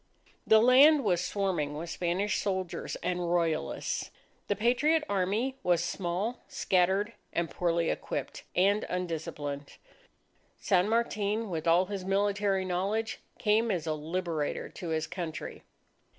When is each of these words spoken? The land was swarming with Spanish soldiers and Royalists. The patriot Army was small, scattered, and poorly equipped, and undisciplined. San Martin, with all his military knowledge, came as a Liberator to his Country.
The 0.47 0.57
land 0.59 1.03
was 1.03 1.21
swarming 1.21 1.77
with 1.77 1.91
Spanish 1.91 2.39
soldiers 2.39 2.95
and 3.03 3.31
Royalists. 3.31 4.09
The 4.47 4.55
patriot 4.55 5.03
Army 5.07 5.57
was 5.61 5.83
small, 5.83 6.39
scattered, 6.47 7.13
and 7.31 7.51
poorly 7.51 7.91
equipped, 7.91 8.41
and 8.55 8.83
undisciplined. 8.89 9.73
San 10.57 10.89
Martin, 10.89 11.51
with 11.51 11.67
all 11.67 11.85
his 11.85 12.03
military 12.03 12.65
knowledge, 12.65 13.19
came 13.37 13.69
as 13.69 13.85
a 13.85 13.93
Liberator 13.93 14.69
to 14.69 14.89
his 14.89 15.05
Country. 15.05 15.61